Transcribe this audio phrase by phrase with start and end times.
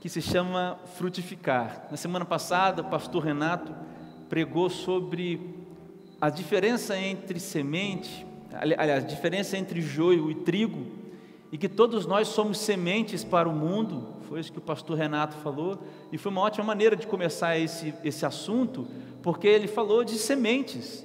[0.00, 1.88] que se chama frutificar.
[1.90, 3.74] Na semana passada, o pastor Renato
[4.28, 5.40] pregou sobre
[6.20, 10.86] a diferença entre semente, aliás, a diferença entre joio e trigo,
[11.50, 15.36] e que todos nós somos sementes para o mundo, foi isso que o pastor Renato
[15.38, 15.82] falou,
[16.12, 18.86] e foi uma ótima maneira de começar esse, esse assunto,
[19.22, 21.04] porque ele falou de sementes.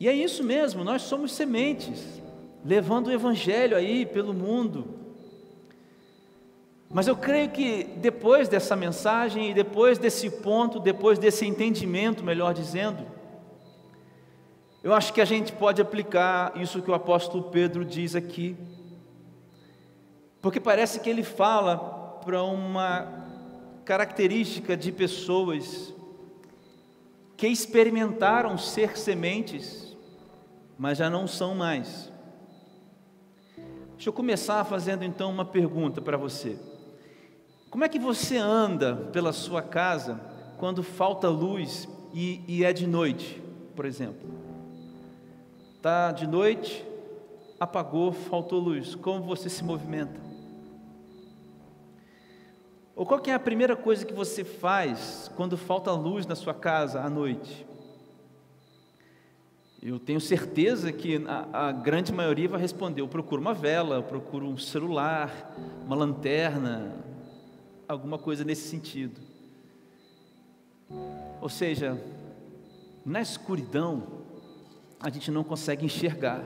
[0.00, 2.20] E é isso mesmo, nós somos sementes,
[2.64, 5.01] levando o evangelho aí pelo mundo.
[6.92, 12.52] Mas eu creio que depois dessa mensagem e depois desse ponto, depois desse entendimento, melhor
[12.52, 13.06] dizendo,
[14.82, 18.54] eu acho que a gente pode aplicar isso que o apóstolo Pedro diz aqui,
[20.42, 21.78] porque parece que ele fala
[22.22, 23.08] para uma
[23.86, 25.94] característica de pessoas
[27.38, 29.96] que experimentaram ser sementes,
[30.76, 32.12] mas já não são mais.
[33.94, 36.58] Deixa eu começar fazendo então uma pergunta para você.
[37.72, 40.20] Como é que você anda pela sua casa
[40.58, 43.42] quando falta luz e, e é de noite,
[43.74, 44.28] por exemplo?
[45.74, 46.84] Está de noite,
[47.58, 48.94] apagou, faltou luz.
[48.94, 50.20] Como você se movimenta?
[52.94, 57.00] Ou qual é a primeira coisa que você faz quando falta luz na sua casa
[57.00, 57.66] à noite?
[59.82, 64.02] Eu tenho certeza que a, a, grande maioria vai responder: eu procuro uma vela, eu
[64.02, 67.10] procuro um celular, uma lanterna,
[67.92, 69.20] alguma coisa nesse sentido.
[71.40, 72.00] Ou seja,
[73.04, 74.02] na escuridão,
[75.00, 76.42] a gente não consegue enxergar,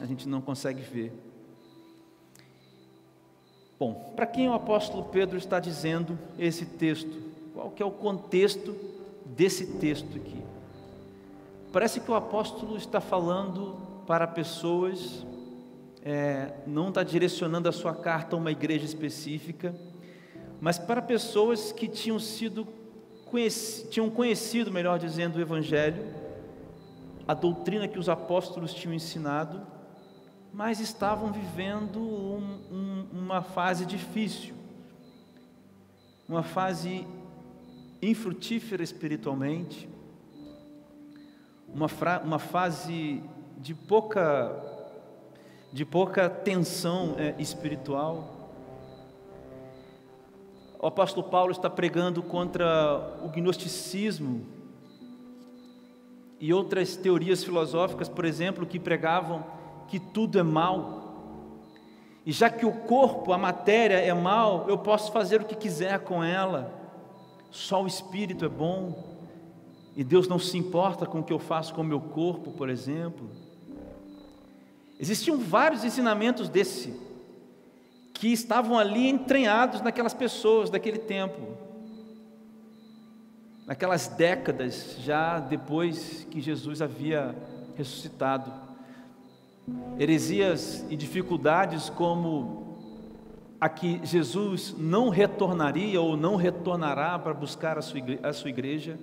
[0.00, 1.12] a gente não consegue ver.
[3.78, 7.18] Bom, para quem o apóstolo Pedro está dizendo esse texto?
[7.54, 8.76] Qual que é o contexto
[9.24, 10.42] desse texto aqui?
[11.72, 15.24] Parece que o apóstolo está falando para pessoas,
[16.02, 19.74] é, não está direcionando a sua carta a uma igreja específica,
[20.60, 22.66] mas para pessoas que tinham sido
[23.26, 26.20] conheci, tinham conhecido, melhor dizendo, o Evangelho
[27.30, 29.64] a doutrina que os apóstolos tinham ensinado,
[30.52, 34.52] mas estavam vivendo um, um, uma fase difícil,
[36.28, 37.06] uma fase
[38.02, 39.88] infrutífera espiritualmente,
[41.72, 43.22] uma, fra, uma fase
[43.58, 44.60] de pouca,
[45.72, 48.39] de pouca tensão é, espiritual.
[50.82, 54.46] O apóstolo Paulo está pregando contra o gnosticismo,
[56.40, 59.44] e outras teorias filosóficas, por exemplo, que pregavam
[59.88, 60.98] que tudo é mal.
[62.24, 66.00] E já que o corpo, a matéria é mal, eu posso fazer o que quiser
[66.00, 66.72] com ela.
[67.50, 69.04] Só o espírito é bom.
[69.94, 72.70] E Deus não se importa com o que eu faço com o meu corpo, por
[72.70, 73.28] exemplo.
[74.98, 77.09] Existiam vários ensinamentos desse
[78.20, 81.70] que estavam ali entranhados naquelas pessoas daquele tempo
[83.66, 87.34] naquelas décadas já depois que Jesus havia
[87.76, 88.52] ressuscitado.
[89.98, 92.76] Heresias e dificuldades como
[93.60, 98.98] a que Jesus não retornaria ou não retornará para buscar a sua igreja.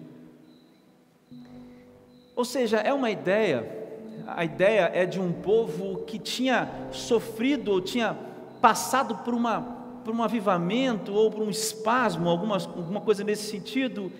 [2.36, 3.88] Ou seja, é uma ideia,
[4.28, 8.27] a ideia é de um povo que tinha sofrido ou tinha
[8.62, 9.62] passado por, uma,
[10.03, 14.12] por um avivamento ou por um espasmo, alguma, alguma coisa nesse sentido,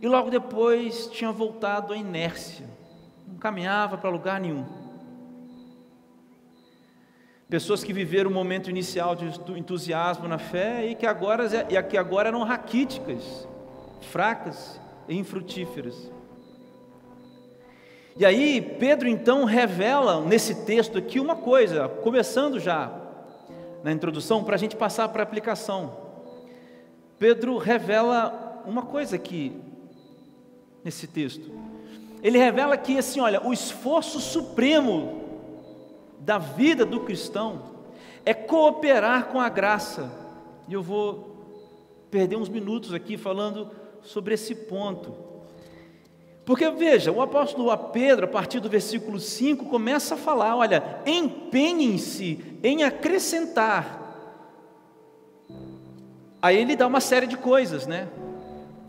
[0.00, 2.66] e logo depois tinha voltado à inércia,
[3.26, 4.64] não caminhava para lugar nenhum.
[7.48, 9.26] Pessoas que viveram o momento inicial de
[9.58, 13.46] entusiasmo na fé e que agora, e que agora eram raquíticas,
[14.00, 16.10] fracas e infrutíferas.
[18.16, 23.01] E aí, Pedro então revela nesse texto aqui uma coisa, começando já
[23.82, 25.96] na introdução, para a gente passar para a aplicação.
[27.18, 29.52] Pedro revela uma coisa aqui,
[30.84, 31.50] nesse texto.
[32.22, 35.22] Ele revela que assim, olha, o esforço supremo
[36.18, 37.62] da vida do cristão
[38.24, 40.10] é cooperar com a graça.
[40.68, 41.32] E eu vou
[42.10, 43.70] perder uns minutos aqui falando
[44.02, 45.31] sobre esse ponto.
[46.44, 52.58] Porque veja, o apóstolo Pedro, a partir do versículo 5, começa a falar: olha, empenhem-se
[52.62, 54.00] em acrescentar.
[56.40, 58.08] Aí ele dá uma série de coisas, né?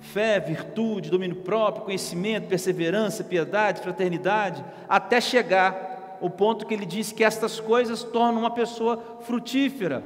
[0.03, 7.11] fé, virtude, domínio próprio, conhecimento, perseverança, piedade, fraternidade, até chegar ao ponto que ele diz
[7.11, 10.03] que estas coisas tornam uma pessoa frutífera.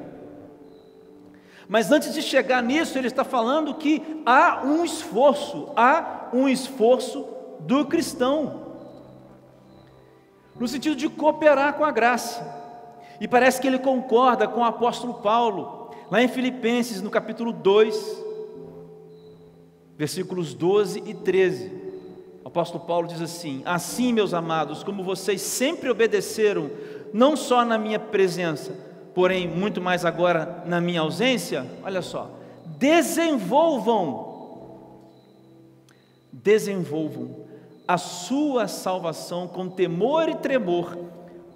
[1.68, 7.26] Mas antes de chegar nisso, ele está falando que há um esforço, há um esforço
[7.60, 8.66] do cristão,
[10.58, 12.56] no sentido de cooperar com a graça.
[13.20, 15.78] E parece que ele concorda com o apóstolo Paulo
[16.10, 18.24] Lá em Filipenses, no capítulo 2,
[19.96, 21.70] versículos 12 e 13,
[22.42, 26.70] o apóstolo Paulo diz assim: Assim, meus amados, como vocês sempre obedeceram,
[27.12, 28.72] não só na minha presença,
[29.14, 32.30] porém muito mais agora na minha ausência, olha só,
[32.64, 34.26] desenvolvam,
[36.32, 37.47] desenvolvam
[37.88, 40.94] a sua salvação com temor e tremor,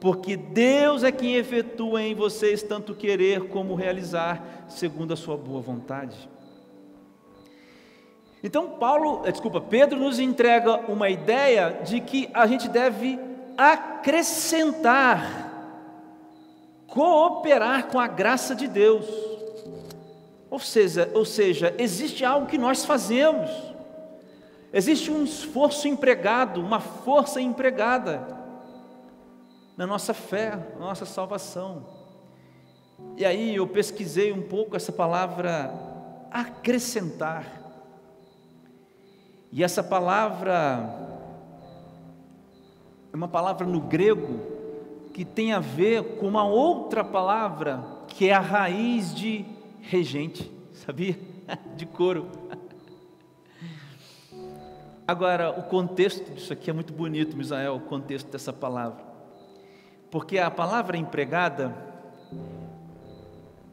[0.00, 5.60] porque Deus é quem efetua em vocês tanto querer como realizar, segundo a sua boa
[5.60, 6.16] vontade.
[8.42, 13.20] Então Paulo, eh, desculpa, Pedro nos entrega uma ideia de que a gente deve
[13.56, 15.50] acrescentar,
[16.86, 19.06] cooperar com a graça de Deus.
[20.50, 23.71] Ou seja, ou seja, existe algo que nós fazemos.
[24.72, 28.26] Existe um esforço empregado, uma força empregada
[29.76, 31.86] na nossa fé, na nossa salvação.
[33.16, 35.72] E aí eu pesquisei um pouco essa palavra
[36.30, 37.60] acrescentar.
[39.50, 41.02] E essa palavra
[43.12, 44.40] é uma palavra no grego
[45.12, 49.44] que tem a ver com uma outra palavra que é a raiz de
[49.82, 51.18] regente, sabia?
[51.76, 52.28] De couro.
[55.06, 59.12] Agora, o contexto disso aqui é muito bonito, Misael, o contexto dessa palavra
[60.12, 61.74] porque a palavra empregada,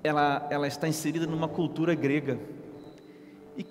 [0.02, 2.40] ela, ela está inserida numa cultura grega.
[3.58, 3.66] E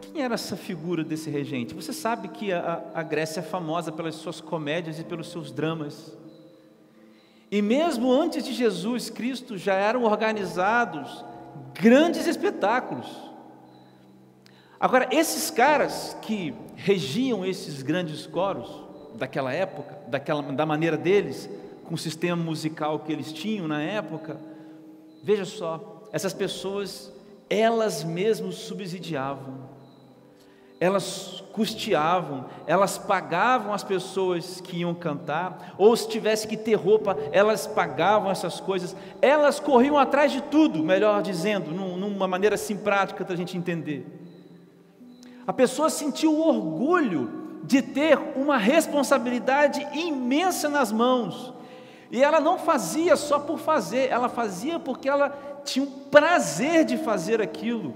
[0.00, 1.74] quem era essa figura desse regente?
[1.74, 6.16] Você sabe que a, a Grécia é famosa pelas suas comédias e pelos seus dramas.
[7.50, 11.24] E mesmo antes de Jesus Cristo já eram organizados
[11.74, 13.08] grandes espetáculos.
[14.78, 18.82] Agora, esses caras que regiam esses grandes coros
[19.14, 21.48] daquela época, daquela, da maneira deles,
[21.84, 24.38] com o sistema musical que eles tinham na época,
[25.22, 27.12] veja só, essas pessoas,
[27.48, 29.74] elas mesmas subsidiavam,
[30.80, 37.16] elas custeavam, elas pagavam as pessoas que iam cantar, ou se tivesse que ter roupa,
[37.30, 43.24] elas pagavam essas coisas, elas corriam atrás de tudo, melhor dizendo, numa maneira assim prática
[43.24, 44.23] da gente entender.
[45.46, 51.52] A pessoa sentiu orgulho de ter uma responsabilidade imensa nas mãos,
[52.10, 55.30] e ela não fazia só por fazer, ela fazia porque ela
[55.64, 57.94] tinha o prazer de fazer aquilo.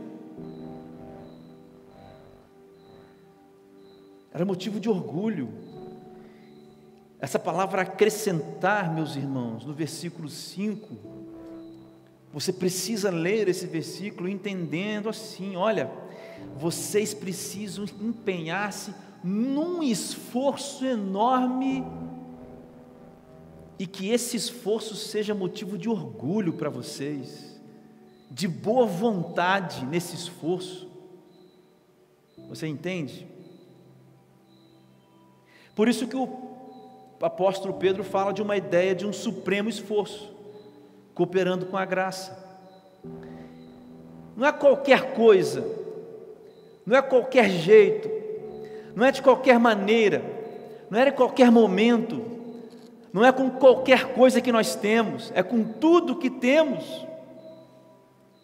[4.33, 5.49] Era motivo de orgulho.
[7.21, 10.97] Essa palavra acrescentar, meus irmãos, no versículo 5,
[12.33, 15.91] você precisa ler esse versículo entendendo assim: olha,
[16.57, 21.85] vocês precisam empenhar-se num esforço enorme
[23.79, 27.61] e que esse esforço seja motivo de orgulho para vocês,
[28.31, 30.89] de boa vontade nesse esforço.
[32.49, 33.27] Você entende?
[35.75, 36.29] Por isso que o
[37.21, 40.35] apóstolo Pedro fala de uma ideia de um supremo esforço,
[41.19, 42.39] cooperando com a graça.
[44.37, 45.67] Não é qualquer coisa,
[46.87, 48.09] não é qualquer jeito,
[48.95, 50.23] não é de qualquer maneira,
[50.89, 52.25] não é de qualquer momento,
[53.13, 57.05] não é com qualquer coisa que nós temos, é com tudo que temos,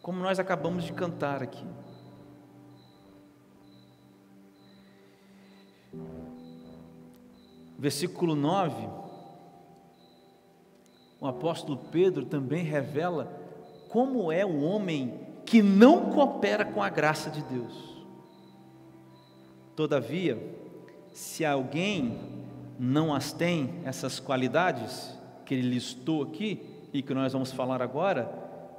[0.03, 1.65] como nós acabamos de cantar aqui.
[7.79, 9.04] Versículo 9,
[11.25, 13.33] o apóstolo Pedro também revela
[13.89, 18.05] como é o homem que não coopera com a graça de Deus.
[19.75, 20.39] Todavia,
[21.13, 22.19] se alguém
[22.79, 26.61] não as tem, essas qualidades que ele listou aqui
[26.93, 28.31] e que nós vamos falar agora,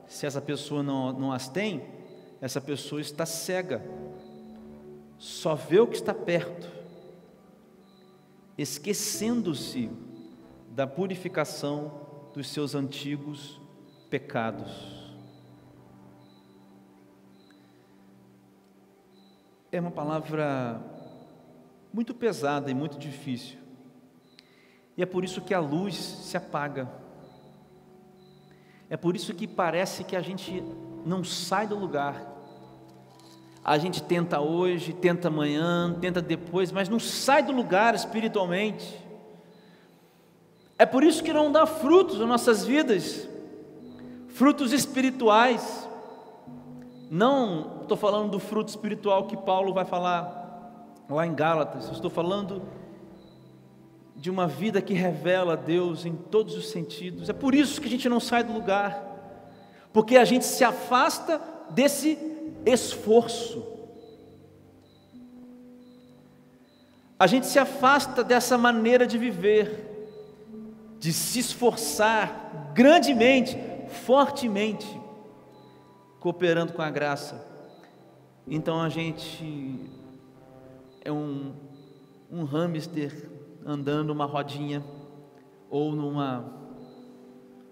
[0.07, 1.83] se essa pessoa não, não as tem,
[2.39, 3.83] essa pessoa está cega,
[5.17, 6.69] só vê o que está perto,
[8.55, 9.89] esquecendo-se
[10.69, 12.04] da purificação
[12.35, 13.61] dos seus antigos
[14.09, 14.69] pecados.
[19.71, 20.81] É uma palavra
[21.93, 23.57] muito pesada e muito difícil.
[24.97, 26.89] E é por isso que a luz se apaga.
[28.89, 30.61] É por isso que parece que a gente
[31.05, 32.33] não sai do lugar.
[33.63, 39.04] A gente tenta hoje, tenta amanhã, tenta depois, mas não sai do lugar espiritualmente.
[40.77, 43.27] É por isso que não dá frutos nas nossas vidas,
[44.29, 45.87] frutos espirituais.
[47.09, 50.43] Não estou falando do fruto espiritual que Paulo vai falar
[51.09, 52.63] lá em Gálatas, estou falando
[54.15, 57.29] de uma vida que revela Deus em todos os sentidos.
[57.29, 59.03] É por isso que a gente não sai do lugar,
[59.93, 61.39] porque a gente se afasta
[61.69, 62.17] desse
[62.65, 63.63] esforço.
[67.17, 69.94] A gente se afasta dessa maneira de viver,
[71.05, 73.55] de se esforçar grandemente,
[74.05, 74.99] fortemente,
[76.19, 77.45] cooperando com a graça.
[78.47, 79.87] Então a gente
[81.03, 81.53] é um,
[82.31, 83.29] um hamster
[83.63, 84.83] andando uma rodinha
[85.69, 86.51] ou numa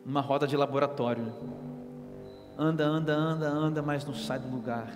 [0.05, 1.33] uma roda de laboratório.
[2.55, 4.95] Anda, anda, anda, anda, mas não sai do lugar.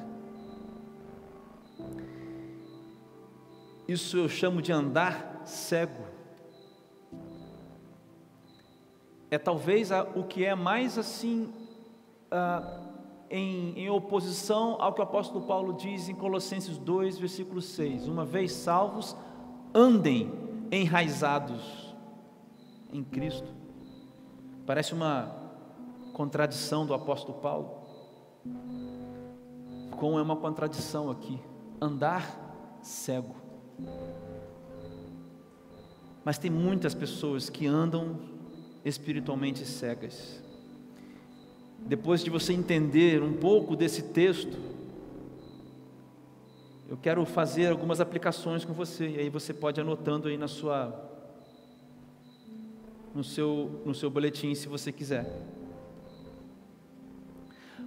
[3.87, 6.17] Isso eu chamo de andar cego.
[9.29, 11.53] É talvez a, o que é mais assim,
[12.31, 12.81] ah,
[13.29, 18.25] em, em oposição ao que o apóstolo Paulo diz em Colossenses 2, versículo 6: Uma
[18.25, 19.15] vez salvos,
[19.73, 20.31] andem
[20.71, 21.93] enraizados
[22.91, 23.47] em Cristo.
[24.65, 25.35] Parece uma
[26.13, 27.69] contradição do apóstolo Paulo.
[29.91, 31.39] Como é uma contradição aqui,
[31.81, 33.35] andar cego.
[36.23, 38.36] Mas tem muitas pessoas que andam
[38.87, 40.41] espiritualmente cegas.
[41.79, 44.57] Depois de você entender um pouco desse texto,
[46.89, 50.47] eu quero fazer algumas aplicações com você, e aí você pode ir anotando aí na
[50.47, 51.05] sua
[53.13, 55.25] no seu no seu boletim, se você quiser.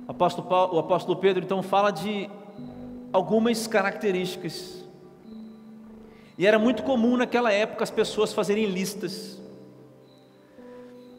[0.07, 2.29] O apóstolo, Paulo, o apóstolo Pedro então fala de
[3.13, 4.85] algumas características.
[6.37, 9.40] E era muito comum naquela época as pessoas fazerem listas.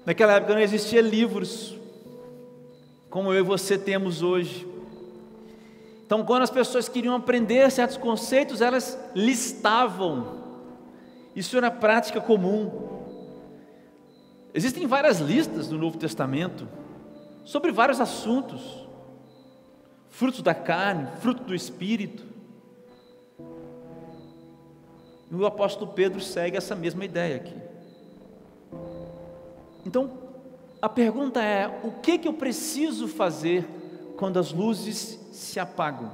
[0.05, 1.77] Naquela época não existia livros
[3.09, 4.67] como eu e você temos hoje.
[6.05, 10.41] Então, quando as pessoas queriam aprender certos conceitos, elas listavam.
[11.35, 12.89] Isso era prática comum.
[14.53, 16.67] Existem várias listas no Novo Testamento
[17.45, 18.87] sobre vários assuntos:
[20.09, 22.25] frutos da carne, fruto do espírito.
[25.29, 27.70] E o apóstolo Pedro segue essa mesma ideia aqui.
[29.85, 30.11] Então,
[30.81, 33.67] a pergunta é: o que, que eu preciso fazer
[34.17, 36.11] quando as luzes se apagam,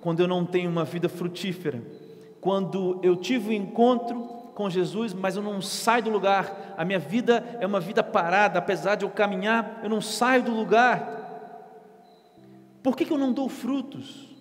[0.00, 1.82] quando eu não tenho uma vida frutífera,
[2.40, 4.20] quando eu tive o um encontro
[4.54, 8.58] com Jesus, mas eu não saio do lugar, a minha vida é uma vida parada,
[8.58, 11.14] apesar de eu caminhar, eu não saio do lugar.
[12.82, 14.34] Por que, que eu não dou frutos?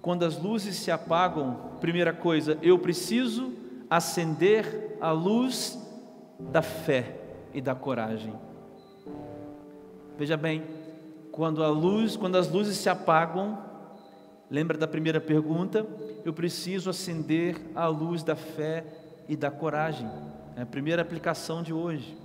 [0.00, 3.52] Quando as luzes se apagam, primeira coisa, eu preciso
[3.90, 5.81] acender a luz
[6.50, 7.16] da fé
[7.54, 8.34] e da coragem.
[10.18, 10.62] Veja bem,
[11.30, 13.58] quando a luz, quando as luzes se apagam,
[14.50, 15.86] lembra da primeira pergunta?
[16.24, 18.84] Eu preciso acender a luz da fé
[19.28, 20.08] e da coragem.
[20.56, 22.16] É a primeira aplicação de hoje.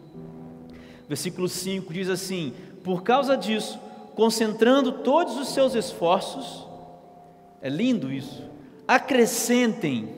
[1.08, 3.80] Versículo 5 diz assim: Por causa disso,
[4.16, 6.68] concentrando todos os seus esforços,
[7.62, 8.44] é lindo isso,
[8.88, 10.16] acrescentem,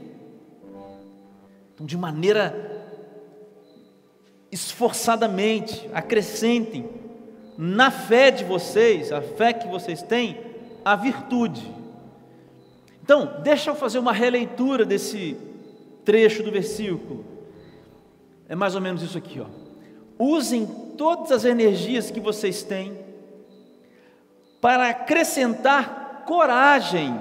[1.74, 2.69] então, de maneira
[4.52, 6.90] esforçadamente, acrescentem
[7.58, 10.38] na fé de vocês, a fé que vocês têm,
[10.84, 11.70] a virtude.
[13.04, 15.36] Então, deixa eu fazer uma releitura desse
[16.06, 17.26] trecho do versículo.
[18.48, 19.46] É mais ou menos isso aqui, ó.
[20.18, 20.66] Usem
[20.98, 22.98] todas as energias que vocês têm
[24.60, 27.20] para acrescentar coragem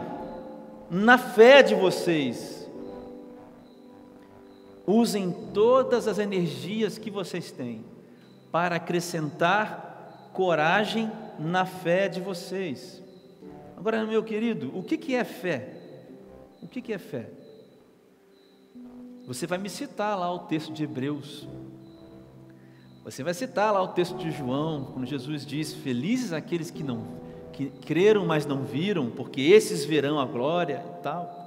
[0.91, 2.58] na fé de vocês
[4.91, 7.85] Usem todas as energias que vocês têm
[8.51, 13.03] para acrescentar coragem na fé de vocês.
[13.77, 15.75] Agora, meu querido, o que, que é fé?
[16.63, 17.29] O que, que é fé?
[19.27, 21.47] Você vai me citar lá o texto de Hebreus.
[23.05, 27.19] Você vai citar lá o texto de João, quando Jesus diz: Felizes aqueles que não
[27.53, 31.38] que creram, mas não viram, porque esses verão a glória e tal.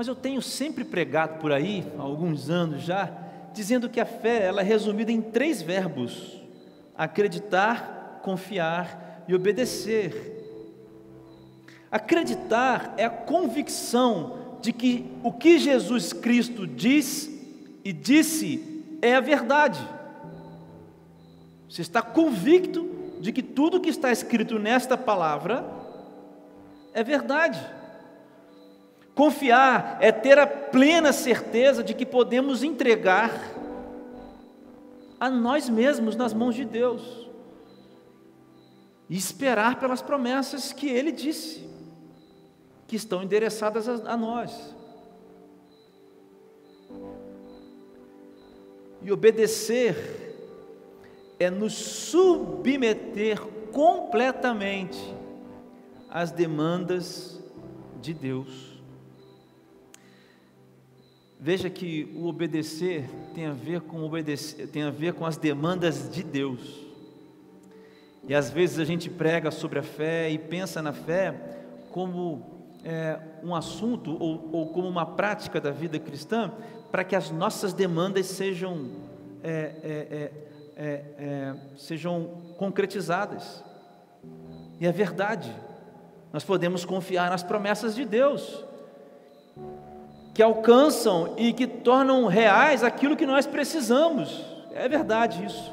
[0.00, 3.12] Mas eu tenho sempre pregado por aí, há alguns anos já,
[3.52, 6.40] dizendo que a fé ela é resumida em três verbos:
[6.96, 10.38] acreditar, confiar e obedecer.
[11.92, 17.28] Acreditar é a convicção de que o que Jesus Cristo diz
[17.84, 19.86] e disse é a verdade.
[21.68, 22.88] Você está convicto
[23.20, 25.62] de que tudo que está escrito nesta palavra
[26.94, 27.79] é verdade.
[29.20, 33.52] Confiar é ter a plena certeza de que podemos entregar
[35.20, 37.28] a nós mesmos nas mãos de Deus
[39.10, 41.68] e esperar pelas promessas que Ele disse,
[42.88, 44.74] que estão endereçadas a, a nós.
[49.02, 50.34] E obedecer
[51.38, 53.38] é nos submeter
[53.70, 55.14] completamente
[56.08, 57.38] às demandas
[58.00, 58.69] de Deus.
[61.42, 66.10] Veja que o obedecer tem a ver com obedecer, tem a ver com as demandas
[66.10, 66.86] de Deus.
[68.28, 71.34] E às vezes a gente prega sobre a fé e pensa na fé
[71.90, 72.42] como
[72.84, 76.52] é, um assunto ou, ou, como uma prática da vida cristã
[76.90, 78.90] para que as nossas demandas sejam
[79.42, 80.32] é, é, é,
[80.76, 83.64] é, é sejam concretizadas.
[84.78, 85.50] E é verdade.
[86.34, 88.68] Nós podemos confiar nas promessas de Deus
[90.32, 94.44] que alcançam e que tornam reais aquilo que nós precisamos.
[94.72, 95.72] É verdade isso.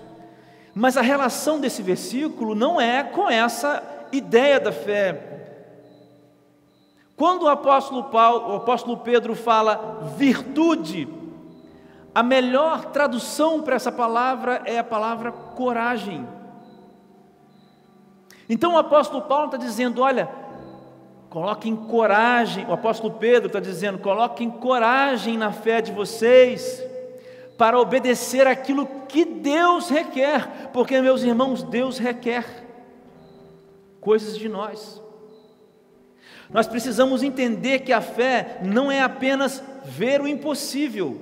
[0.74, 5.38] Mas a relação desse versículo não é com essa ideia da fé.
[7.16, 11.08] Quando o apóstolo Paulo, o apóstolo Pedro fala virtude,
[12.14, 16.28] a melhor tradução para essa palavra é a palavra coragem.
[18.50, 20.30] Então o apóstolo Paulo está dizendo: olha,
[21.38, 26.84] Coloquem coragem, o apóstolo Pedro está dizendo: coloquem coragem na fé de vocês,
[27.56, 32.66] para obedecer aquilo que Deus requer, porque, meus irmãos, Deus requer
[34.02, 35.00] coisas de nós.
[36.50, 41.22] Nós precisamos entender que a fé não é apenas ver o impossível,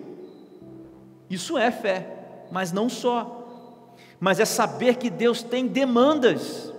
[1.30, 2.08] isso é fé,
[2.50, 3.76] mas não só,
[4.18, 6.74] mas é saber que Deus tem demandas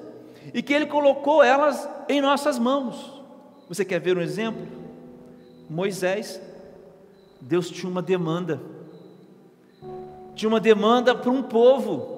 [0.54, 3.15] e que Ele colocou elas em nossas mãos.
[3.68, 4.64] Você quer ver um exemplo?
[5.68, 6.40] Moisés,
[7.40, 8.60] Deus tinha uma demanda,
[10.34, 12.16] tinha uma demanda para um povo,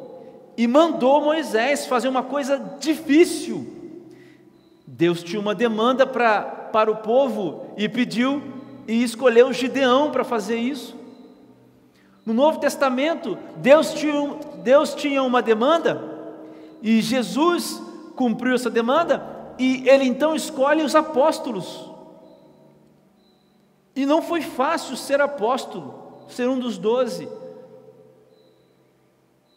[0.56, 3.66] e mandou Moisés fazer uma coisa difícil.
[4.86, 8.42] Deus tinha uma demanda para, para o povo e pediu
[8.86, 10.96] e escolheu Gideão para fazer isso.
[12.26, 16.02] No Novo Testamento, Deus tinha, Deus tinha uma demanda
[16.82, 17.80] e Jesus
[18.16, 21.88] cumpriu essa demanda e ele então escolhe os apóstolos.
[23.94, 27.28] E não foi fácil ser apóstolo, ser um dos doze.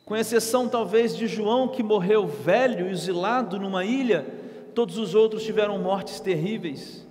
[0.03, 4.25] Com exceção talvez de João, que morreu velho, exilado numa ilha,
[4.73, 7.07] todos os outros tiveram mortes terríveis,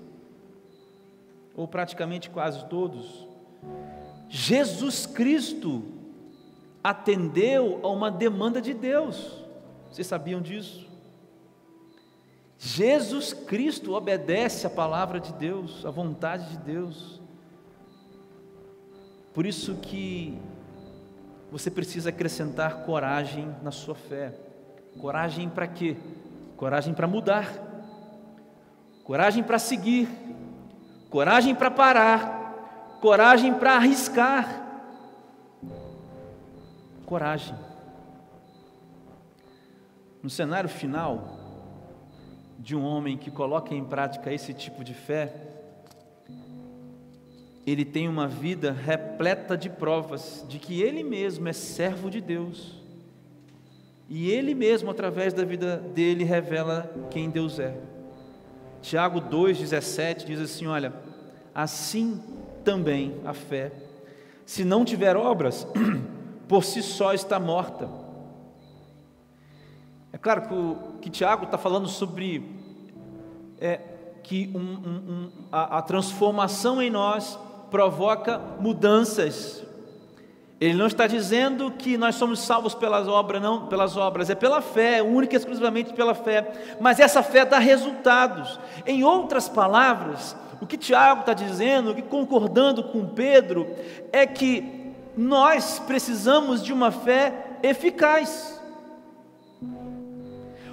[1.57, 3.27] ou praticamente quase todos.
[4.29, 5.85] Jesus Cristo
[6.83, 9.41] atendeu a uma demanda de Deus,
[9.91, 10.90] vocês sabiam disso?
[12.63, 17.19] Jesus Cristo obedece à palavra de Deus, à vontade de Deus.
[19.33, 20.39] Por isso que
[21.51, 24.35] você precisa acrescentar coragem na sua fé.
[25.01, 25.97] Coragem para quê?
[26.59, 27.51] Coragem para mudar.
[29.05, 30.07] Coragem para seguir.
[31.09, 32.99] Coragem para parar.
[33.01, 34.85] Coragem para arriscar.
[37.07, 37.57] Coragem.
[40.23, 41.40] No cenário final,
[42.61, 45.33] de um homem que coloca em prática esse tipo de fé,
[47.67, 52.75] ele tem uma vida repleta de provas de que ele mesmo é servo de Deus.
[54.09, 57.75] E ele mesmo, através da vida dele, revela quem Deus é.
[58.83, 60.93] Tiago 2,17 diz assim: Olha,
[61.55, 62.21] assim
[62.65, 63.73] também a fé,
[64.45, 65.67] se não tiver obras,
[66.49, 67.89] por si só está morta.
[70.13, 72.45] É claro que, o, que Tiago está falando sobre
[73.61, 73.81] é,
[74.23, 77.39] que um, um, um, a, a transformação em nós
[77.71, 79.65] provoca mudanças.
[80.61, 84.61] Ele não está dizendo que nós somos salvos pelas obras, não, pelas obras, é pela
[84.61, 86.77] fé, única e exclusivamente pela fé.
[86.79, 88.61] Mas essa fé dá resultados.
[88.85, 93.67] Em outras palavras, o que Tiago está dizendo, que concordando com Pedro,
[94.13, 98.60] é que nós precisamos de uma fé eficaz.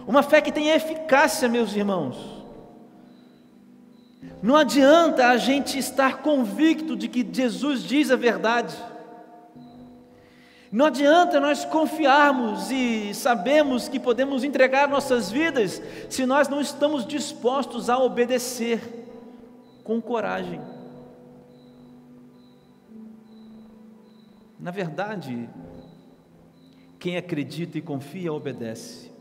[0.08, 2.15] Uma fé que tem eficácia, meus irmãos.
[4.41, 8.74] Não adianta a gente estar convicto de que Jesus diz a verdade.
[10.72, 17.06] Não adianta nós confiarmos e sabemos que podemos entregar nossas vidas se nós não estamos
[17.06, 18.80] dispostos a obedecer
[19.84, 20.62] com coragem.
[24.58, 25.50] Na verdade,
[26.98, 29.16] quem acredita e confia obedece.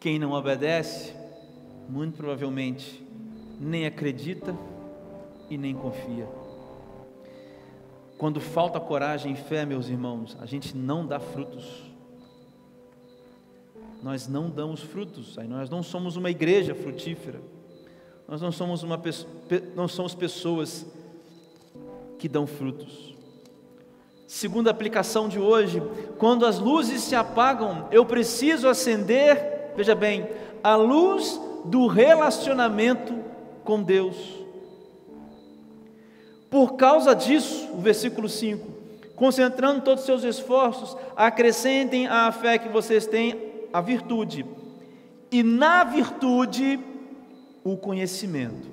[0.00, 1.12] Quem não obedece,
[1.86, 3.06] muito provavelmente,
[3.60, 4.56] nem acredita
[5.50, 6.26] e nem confia.
[8.16, 11.82] Quando falta coragem e fé, meus irmãos, a gente não dá frutos.
[14.02, 17.40] Nós não damos frutos, aí nós não somos uma igreja frutífera.
[18.26, 18.98] Nós não somos uma
[19.76, 20.86] não somos pessoas
[22.18, 23.14] que dão frutos.
[24.26, 25.82] Segunda aplicação de hoje:
[26.16, 30.28] quando as luzes se apagam, eu preciso acender, veja bem,
[30.62, 33.14] a luz do relacionamento
[33.64, 34.16] com Deus.
[36.50, 38.66] Por causa disso, o versículo 5:
[39.14, 44.44] concentrando todos os seus esforços, acrescentem à fé que vocês têm a virtude,
[45.30, 46.80] e na virtude,
[47.62, 48.68] o conhecimento.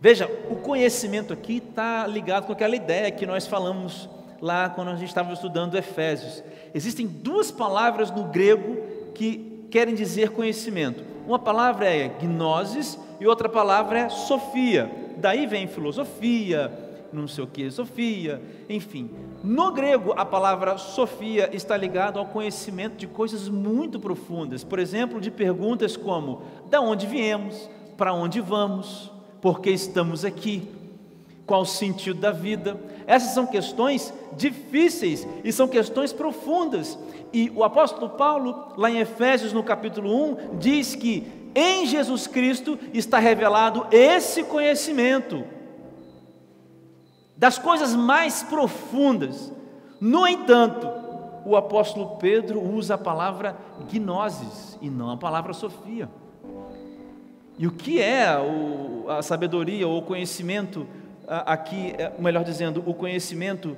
[0.00, 4.08] Veja, o conhecimento aqui está ligado com aquela ideia que nós falamos
[4.40, 6.42] lá quando a gente estava estudando Efésios.
[6.74, 8.76] Existem duas palavras no grego
[9.16, 11.02] que querem dizer conhecimento.
[11.26, 14.90] Uma palavra é gnosis e outra palavra é sofia.
[15.16, 16.70] Daí vem filosofia,
[17.12, 19.10] não sei o que, sofia, enfim.
[19.42, 24.62] No grego, a palavra sofia está ligada ao conhecimento de coisas muito profundas.
[24.62, 30.68] Por exemplo, de perguntas como: da onde viemos, para onde vamos, por que estamos aqui,
[31.46, 32.78] qual o sentido da vida.
[33.06, 36.98] Essas são questões difíceis e são questões profundas.
[37.32, 42.78] E o apóstolo Paulo, lá em Efésios, no capítulo 1, diz que em Jesus Cristo
[42.92, 45.44] está revelado esse conhecimento
[47.36, 49.52] das coisas mais profundas.
[50.00, 50.86] No entanto,
[51.44, 53.56] o apóstolo Pedro usa a palavra
[53.90, 56.08] gnosis e não a palavra sofia.
[57.58, 58.26] E o que é
[59.08, 60.86] a sabedoria ou o conhecimento
[61.28, 63.76] aqui, é, melhor dizendo, o conhecimento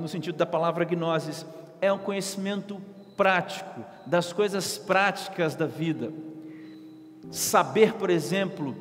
[0.00, 1.44] no sentido da palavra gnosis
[1.82, 2.80] é um conhecimento
[3.14, 6.10] prático das coisas práticas da vida.
[7.30, 8.74] Saber, por exemplo,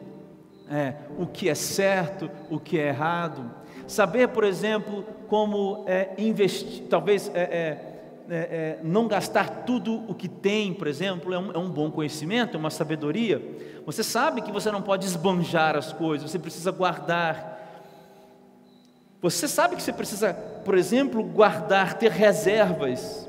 [0.69, 3.51] é, o que é certo, o que é errado.
[3.87, 7.94] Saber, por exemplo, como é, investir, talvez é,
[8.29, 11.91] é, é, não gastar tudo o que tem, por exemplo, é um, é um bom
[11.91, 13.41] conhecimento, é uma sabedoria.
[13.85, 17.53] Você sabe que você não pode esbanjar as coisas, você precisa guardar.
[19.21, 23.27] Você sabe que você precisa, por exemplo, guardar, ter reservas.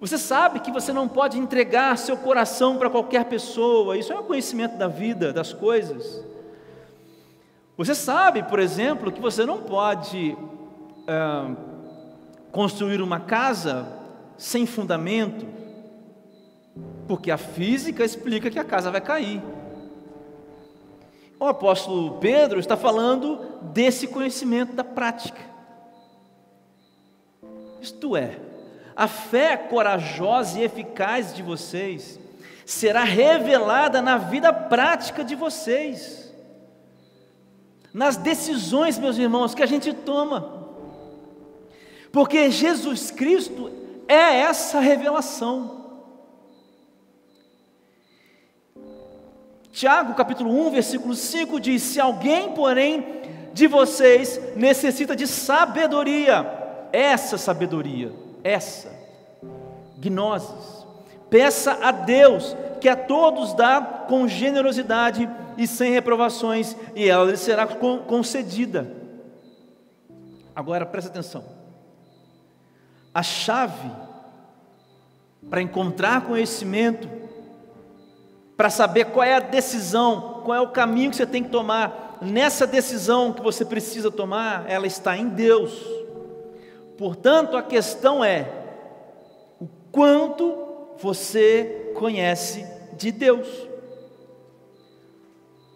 [0.00, 4.24] Você sabe que você não pode entregar seu coração para qualquer pessoa, isso é um
[4.24, 6.24] conhecimento da vida, das coisas.
[7.76, 10.36] Você sabe, por exemplo, que você não pode
[12.52, 13.88] construir uma casa
[14.36, 15.46] sem fundamento,
[17.08, 19.42] porque a física explica que a casa vai cair.
[21.40, 23.40] O apóstolo Pedro está falando
[23.72, 25.40] desse conhecimento da prática.
[27.80, 28.38] Isto é,
[28.94, 32.20] a fé corajosa e eficaz de vocês
[32.64, 36.32] será revelada na vida prática de vocês,
[37.92, 40.61] nas decisões, meus irmãos, que a gente toma,
[42.12, 43.72] porque Jesus Cristo
[44.06, 45.80] é essa revelação.
[49.72, 53.22] Tiago capítulo 1, versículo 5 diz: Se alguém, porém,
[53.54, 56.46] de vocês necessita de sabedoria,
[56.92, 58.12] essa sabedoria,
[58.44, 58.92] essa,
[59.98, 60.86] gnosis.
[61.30, 67.38] Peça a Deus, que a todos dá com generosidade e sem reprovações, e ela lhe
[67.38, 68.94] será concedida.
[70.54, 71.61] Agora presta atenção.
[73.14, 73.90] A chave
[75.48, 77.08] para encontrar conhecimento,
[78.56, 82.18] para saber qual é a decisão, qual é o caminho que você tem que tomar,
[82.22, 85.72] nessa decisão que você precisa tomar, ela está em Deus.
[86.96, 88.48] Portanto, a questão é
[89.60, 90.54] o quanto
[90.98, 92.64] você conhece
[92.96, 93.48] de Deus.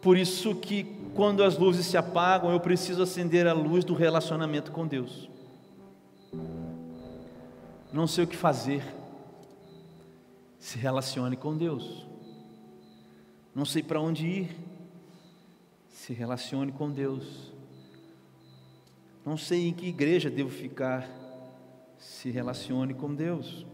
[0.01, 4.71] Por isso que quando as luzes se apagam, eu preciso acender a luz do relacionamento
[4.71, 5.29] com Deus.
[7.93, 8.83] Não sei o que fazer.
[10.59, 12.07] Se relacione com Deus.
[13.55, 14.57] Não sei para onde ir.
[15.89, 17.53] Se relacione com Deus.
[19.25, 21.09] Não sei em que igreja devo ficar.
[21.99, 23.67] Se relacione com Deus.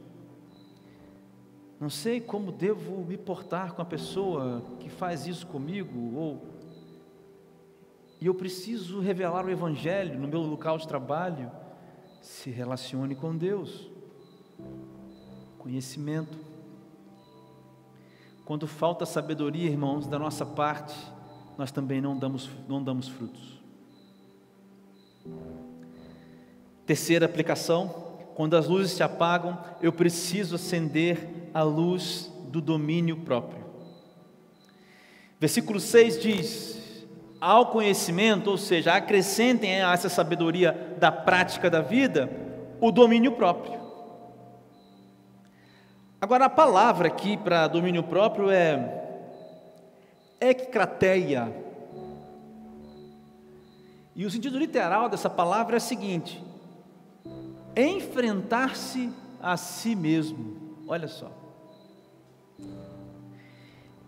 [1.80, 6.52] Não sei como devo me portar com a pessoa que faz isso comigo, ou
[8.22, 11.50] e eu preciso revelar o Evangelho no meu local de trabalho.
[12.20, 13.90] Se relacione com Deus.
[15.58, 16.36] Conhecimento.
[18.44, 20.94] Quando falta sabedoria, irmãos, da nossa parte,
[21.56, 23.60] nós também não damos, não damos frutos.
[26.84, 27.88] Terceira aplicação:
[28.34, 33.62] quando as luzes se apagam, eu preciso acender a luz do domínio próprio.
[35.38, 37.06] Versículo 6 diz:
[37.40, 42.30] Ao conhecimento, ou seja, acrescentem a essa sabedoria da prática da vida,
[42.80, 43.81] o domínio próprio.
[46.22, 49.26] Agora, a palavra aqui para domínio próprio é
[50.40, 51.52] ecrateia.
[54.14, 56.40] E o sentido literal dessa palavra é o seguinte:
[57.76, 60.76] enfrentar-se a si mesmo.
[60.86, 61.28] Olha só.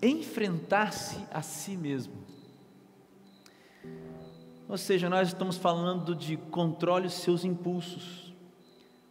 [0.00, 2.22] Enfrentar-se a si mesmo.
[4.68, 8.32] Ou seja, nós estamos falando de controle os seus impulsos,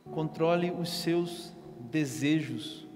[0.10, 2.93] controle os seus desejos.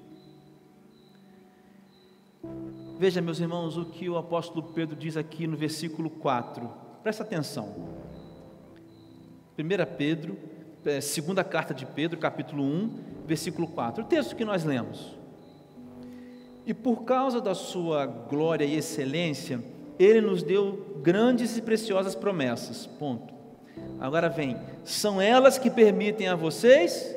[2.99, 6.67] Veja, meus irmãos, o que o apóstolo Pedro diz aqui no versículo 4.
[7.03, 7.75] Presta atenção.
[9.57, 10.37] 1 Pedro,
[10.85, 12.89] é, segunda carta de Pedro, capítulo 1,
[13.27, 14.03] versículo 4.
[14.03, 15.15] O texto que nós lemos.
[16.65, 19.63] E por causa da sua glória e excelência,
[19.99, 22.85] ele nos deu grandes e preciosas promessas.
[22.85, 23.33] Ponto.
[23.99, 27.15] Agora vem, são elas que permitem a vocês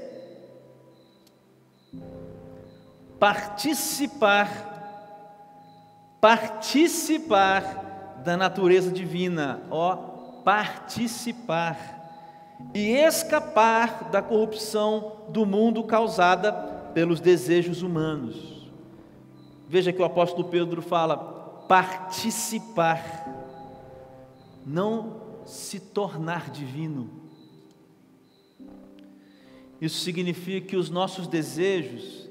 [3.19, 4.80] participar
[6.21, 9.97] participar da natureza divina, ó,
[10.45, 11.99] participar
[12.75, 16.53] e escapar da corrupção do mundo causada
[16.95, 18.69] pelos desejos humanos.
[19.69, 21.17] Veja que o apóstolo Pedro fala:
[21.67, 23.27] participar,
[24.67, 27.09] não se tornar divino.
[29.81, 32.29] Isso significa que os nossos desejos,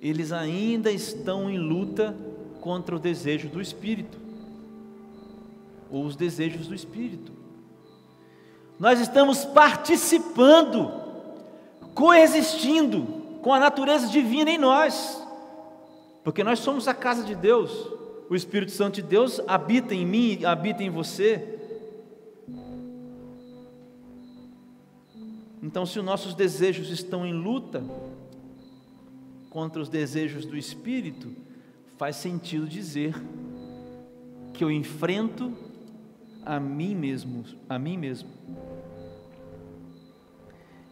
[0.00, 2.16] eles ainda estão em luta
[2.62, 4.16] contra o desejo do espírito,
[5.90, 7.32] ou os desejos do espírito.
[8.78, 10.92] Nós estamos participando,
[11.92, 13.02] coexistindo
[13.42, 15.20] com a natureza divina em nós,
[16.22, 17.72] porque nós somos a casa de Deus,
[18.30, 21.58] o Espírito Santo de Deus habita em mim, habita em você.
[25.60, 27.82] Então, se os nossos desejos estão em luta
[29.50, 31.28] contra os desejos do Espírito,
[32.02, 33.14] faz sentido dizer
[34.52, 35.56] que eu enfrento
[36.44, 38.28] a mim mesmo, a mim mesmo.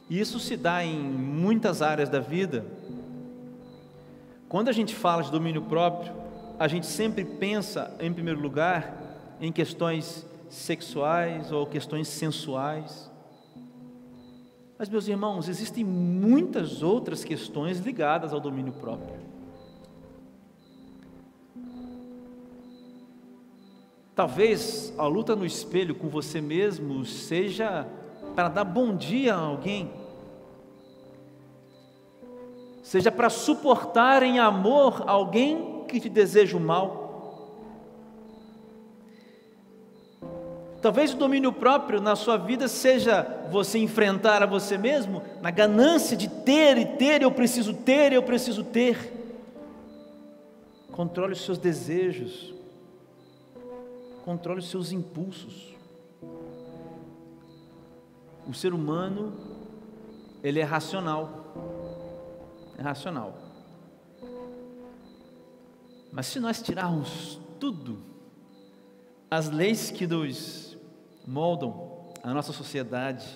[0.08, 2.64] Isso se dá em muitas áreas da vida.
[4.48, 6.12] Quando a gente fala de domínio próprio,
[6.60, 8.94] a gente sempre pensa, em primeiro lugar,
[9.40, 13.10] em questões sexuais ou questões sensuais.
[14.78, 19.39] Mas, meus irmãos, existem muitas outras questões ligadas ao domínio próprio.
[24.20, 27.86] Talvez a luta no espelho com você mesmo seja
[28.34, 29.90] para dar bom dia a alguém,
[32.82, 37.64] seja para suportar em amor alguém que te deseja o mal.
[40.82, 46.14] Talvez o domínio próprio na sua vida seja você enfrentar a você mesmo na ganância
[46.14, 48.98] de ter e ter, eu preciso ter, eu preciso ter.
[50.92, 52.59] Controle os seus desejos,
[54.30, 55.74] controle os seus impulsos.
[58.46, 59.36] O ser humano,
[60.40, 61.52] ele é racional.
[62.78, 63.36] É racional.
[66.12, 67.98] Mas se nós tirarmos tudo,
[69.28, 70.78] as leis que nos
[71.26, 73.26] moldam a nossa sociedade,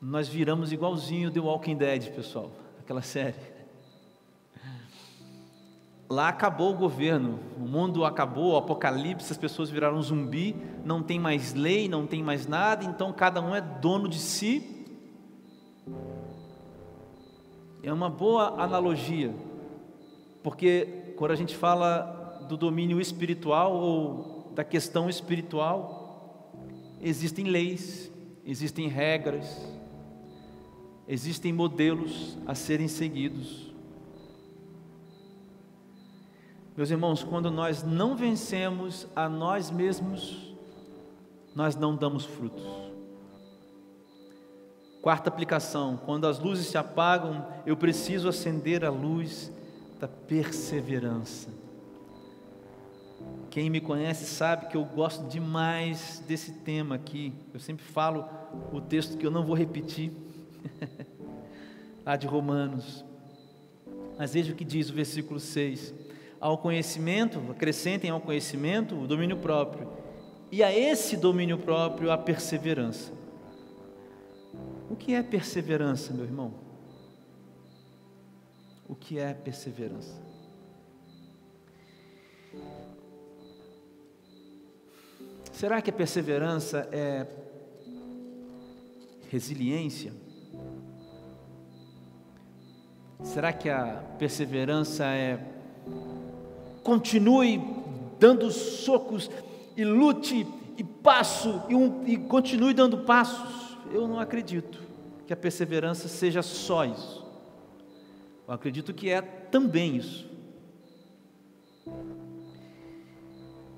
[0.00, 3.57] nós viramos igualzinho The Walking Dead, pessoal, aquela série.
[6.10, 11.20] Lá acabou o governo, o mundo acabou, o apocalipse, as pessoas viraram zumbi, não tem
[11.20, 14.86] mais lei, não tem mais nada, então cada um é dono de si.
[17.82, 19.34] É uma boa analogia,
[20.42, 26.54] porque quando a gente fala do domínio espiritual ou da questão espiritual,
[27.02, 28.10] existem leis,
[28.46, 29.46] existem regras,
[31.06, 33.68] existem modelos a serem seguidos.
[36.78, 40.54] Meus irmãos, quando nós não vencemos a nós mesmos,
[41.52, 42.62] nós não damos frutos.
[45.02, 49.50] Quarta aplicação: quando as luzes se apagam, eu preciso acender a luz
[49.98, 51.48] da perseverança.
[53.50, 57.34] Quem me conhece sabe que eu gosto demais desse tema aqui.
[57.52, 58.24] Eu sempre falo
[58.72, 60.12] o texto que eu não vou repetir,
[62.06, 63.04] lá de Romanos.
[64.16, 66.06] Mas veja o que diz o versículo 6
[66.40, 69.88] ao conhecimento, acrescentem ao conhecimento o domínio próprio,
[70.50, 73.12] e a esse domínio próprio a perseverança.
[74.90, 76.54] O que é perseverança, meu irmão?
[78.88, 80.16] O que é perseverança?
[85.52, 87.26] Será que a perseverança é
[89.28, 90.12] resiliência?
[93.24, 95.38] Será que a perseverança é
[96.82, 97.60] continue
[98.18, 99.30] dando socos
[99.76, 103.76] e lute e passo e, um, e continue dando passos.
[103.92, 104.78] Eu não acredito
[105.26, 107.26] que a perseverança seja só isso.
[108.46, 110.28] Eu acredito que é também isso.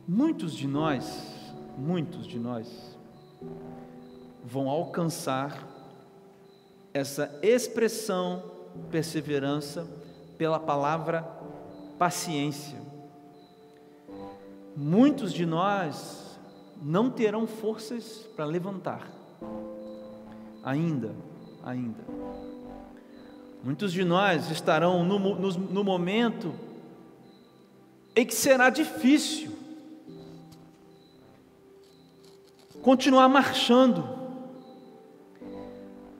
[0.06, 2.98] Muitos de nós, muitos de nós,
[4.44, 5.68] vão alcançar
[6.92, 8.42] essa expressão
[8.90, 9.86] perseverança
[10.36, 11.22] pela palavra
[11.98, 12.79] paciência.
[14.82, 16.38] Muitos de nós
[16.80, 19.06] não terão forças para levantar,
[20.64, 21.14] ainda,
[21.62, 22.02] ainda.
[23.62, 26.54] Muitos de nós estarão no, no, no momento
[28.16, 29.52] em que será difícil
[32.80, 34.08] continuar marchando.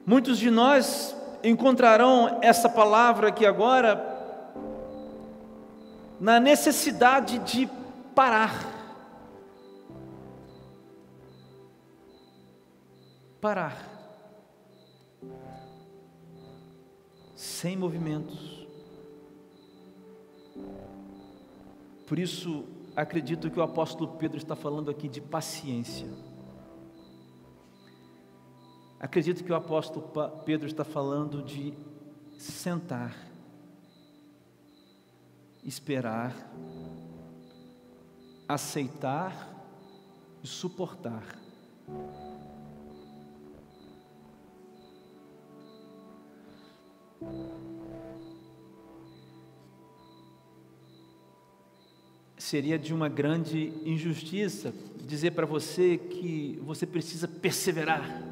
[0.05, 4.07] Muitos de nós encontrarão essa palavra aqui agora
[6.19, 7.80] na necessidade de
[8.15, 8.51] parar.
[13.39, 13.89] Parar.
[17.35, 18.67] Sem movimentos.
[22.07, 26.07] Por isso, acredito que o apóstolo Pedro está falando aqui de paciência.
[28.99, 30.11] Acredito que o apóstolo
[30.45, 31.73] Pedro está falando de
[32.37, 33.15] sentar,
[35.63, 36.35] esperar,
[38.53, 39.49] aceitar
[40.43, 41.23] e suportar.
[52.37, 54.73] Seria de uma grande injustiça
[55.05, 58.31] dizer para você que você precisa perseverar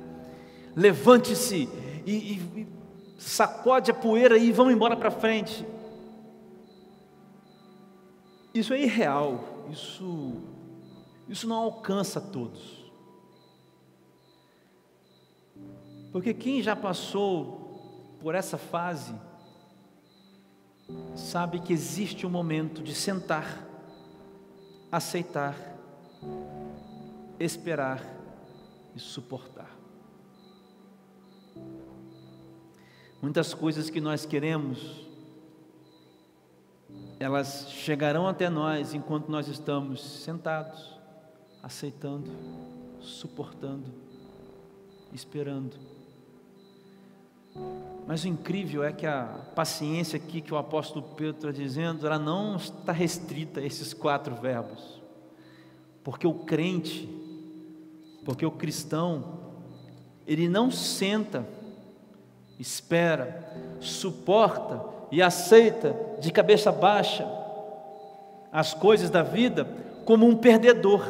[0.75, 1.69] levante-se
[2.05, 2.67] e, e,
[3.17, 5.65] sacode a poeira e vão embora para frente.
[8.53, 10.41] Isso é irreal, isso,
[11.27, 12.79] isso não alcança todos.
[16.11, 19.13] Porque quem já passou por essa fase,
[21.15, 23.65] sabe que existe um momento de sentar,
[24.91, 25.55] aceitar,
[27.39, 28.03] esperar
[28.95, 29.77] e suportar.
[33.21, 35.08] Muitas coisas que nós queremos,
[37.19, 40.97] elas chegarão até nós enquanto nós estamos sentados,
[41.61, 42.31] aceitando,
[43.01, 43.93] suportando,
[45.11, 45.75] esperando.
[48.07, 49.23] Mas o incrível é que a
[49.55, 54.35] paciência aqui que o apóstolo Pedro está dizendo, ela não está restrita a esses quatro
[54.35, 55.01] verbos.
[56.03, 57.07] Porque o crente,
[58.23, 59.39] porque o cristão,
[60.25, 61.45] ele não senta
[62.59, 67.27] espera, suporta e aceita de cabeça baixa
[68.51, 69.67] as coisas da vida
[70.05, 71.05] como um perdedor.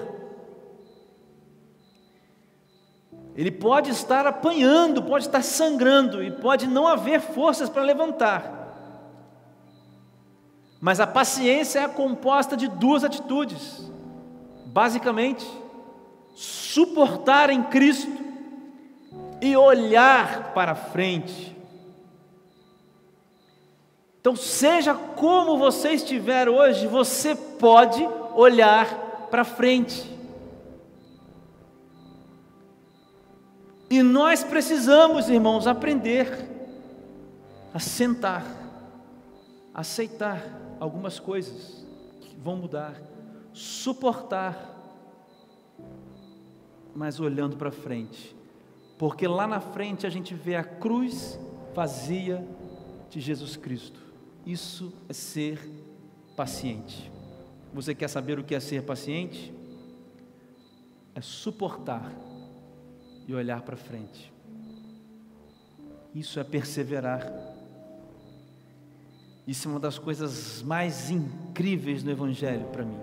[3.35, 8.59] Ele pode estar apanhando, pode estar sangrando e pode não haver forças para levantar.
[10.81, 13.89] Mas a paciência é composta de duas atitudes.
[14.65, 15.45] Basicamente,
[16.35, 18.11] suportar em Cristo
[19.41, 21.55] e olhar para frente.
[24.19, 28.03] Então, seja como você estiver hoje, você pode
[28.35, 30.17] olhar para frente.
[33.89, 36.47] E nós precisamos, irmãos, aprender
[37.73, 38.45] a sentar,
[39.73, 40.43] aceitar
[40.79, 41.85] algumas coisas
[42.21, 42.95] que vão mudar,
[43.53, 44.75] suportar,
[46.93, 48.39] mas olhando para frente
[48.99, 51.39] porque lá na frente a gente vê a cruz
[51.73, 52.45] vazia
[53.09, 53.97] de Jesus Cristo.
[54.45, 55.59] Isso é ser
[56.35, 57.11] paciente.
[57.73, 59.53] Você quer saber o que é ser paciente?
[61.13, 62.11] É suportar
[63.27, 64.33] e olhar para frente.
[66.15, 67.31] Isso é perseverar.
[69.45, 72.99] Isso é uma das coisas mais incríveis do Evangelho para mim,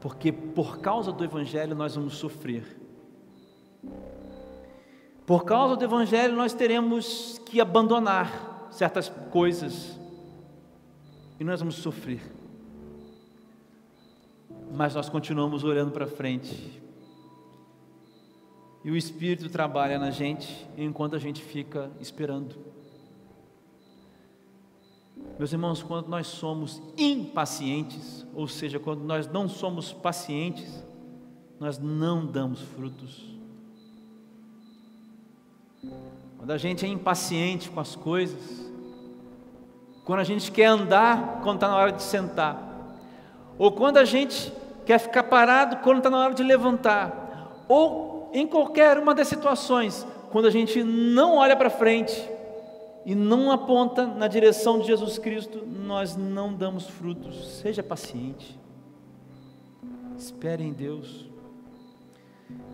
[0.00, 2.84] porque por causa do Evangelho nós vamos sofrer
[5.26, 9.98] por causa do Evangelho, nós teremos que abandonar certas coisas
[11.44, 12.20] nós vamos sofrer.
[14.72, 16.82] Mas nós continuamos olhando para frente.
[18.84, 22.54] E o Espírito trabalha na gente enquanto a gente fica esperando.
[25.38, 30.84] Meus irmãos, quando nós somos impacientes, ou seja, quando nós não somos pacientes,
[31.58, 33.24] nós não damos frutos.
[36.36, 38.63] Quando a gente é impaciente com as coisas,
[40.04, 42.58] quando a gente quer andar quando está na hora de sentar,
[43.58, 44.52] ou quando a gente
[44.84, 50.06] quer ficar parado quando está na hora de levantar, ou em qualquer uma das situações,
[50.30, 52.28] quando a gente não olha para frente
[53.06, 57.58] e não aponta na direção de Jesus Cristo, nós não damos frutos.
[57.60, 58.58] Seja paciente.
[60.18, 61.28] Espere em Deus.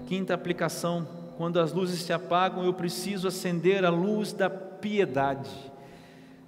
[0.07, 1.07] Quinta aplicação:
[1.37, 5.70] quando as luzes se apagam, eu preciso acender a luz da piedade.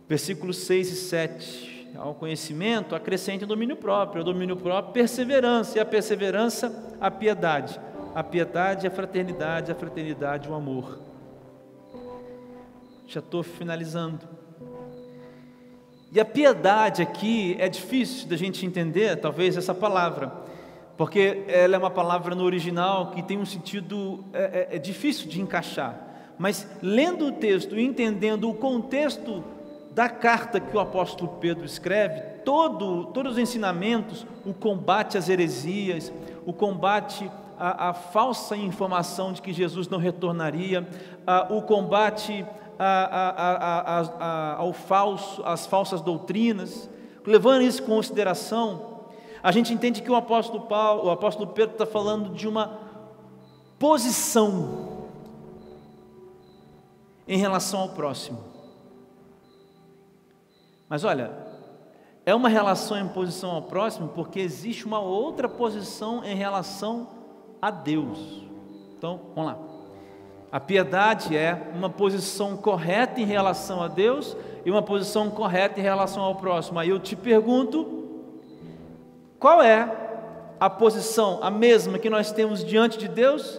[0.08, 5.80] Versículos 6 e 7 ao conhecimento, acrescente o domínio próprio, o domínio próprio, perseverança, e
[5.80, 7.78] a perseverança, a piedade,
[8.14, 11.00] a piedade, a fraternidade, a fraternidade, o amor.
[13.06, 14.26] Já estou finalizando.
[16.10, 20.32] E a piedade aqui é difícil da gente entender, talvez, essa palavra,
[20.96, 25.28] porque ela é uma palavra no original que tem um sentido é, é, é difícil
[25.28, 26.08] de encaixar.
[26.38, 29.42] Mas lendo o texto e entendendo o contexto
[29.94, 36.12] da carta que o apóstolo Pedro escreve, todo, todos os ensinamentos, o combate às heresias,
[36.46, 40.88] o combate à, à falsa informação de que Jesus não retornaria,
[41.50, 42.44] o combate
[44.58, 46.88] ao falso, às falsas doutrinas,
[47.24, 48.92] levando isso em consideração,
[49.42, 52.78] a gente entende que o apóstolo Paulo, o apóstolo Pedro está falando de uma
[53.78, 55.02] posição
[57.26, 58.51] em relação ao próximo.
[60.92, 61.30] Mas olha,
[62.26, 67.08] é uma relação em posição ao próximo porque existe uma outra posição em relação
[67.62, 68.18] a Deus.
[68.98, 69.58] Então, vamos lá.
[70.52, 74.36] A piedade é uma posição correta em relação a Deus
[74.66, 76.78] e uma posição correta em relação ao próximo.
[76.78, 78.10] Aí eu te pergunto,
[79.38, 79.90] qual é
[80.60, 83.58] a posição, a mesma que nós temos diante de Deus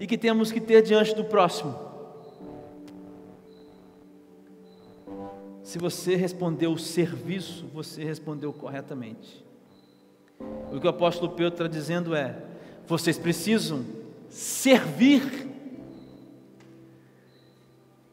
[0.00, 1.91] e que temos que ter diante do próximo?
[5.62, 9.44] Se você respondeu serviço, você respondeu corretamente.
[10.72, 12.36] O que o apóstolo Pedro está dizendo é:
[12.86, 13.84] vocês precisam
[14.28, 15.50] servir.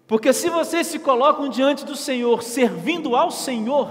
[0.07, 3.87] Porque se vocês se colocam diante do Senhor, servindo ao Senhor,